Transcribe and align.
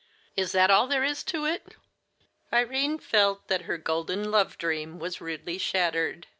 "Is 0.35 0.51
that 0.53 0.71
all 0.71 0.87
there 0.87 1.03
is 1.03 1.23
to 1.25 1.45
it?" 1.45 1.75
Irene 2.51 2.97
felt 2.97 3.47
that 3.49 3.65
her 3.69 3.77
golden 3.77 4.31
love 4.31 4.57
dream 4.57 4.97
was 4.97 5.21
rudely 5.21 5.59
shattered. 5.59 6.25